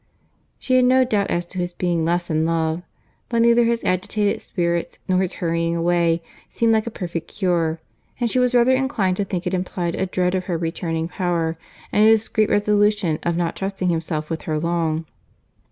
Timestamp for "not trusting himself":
13.37-14.31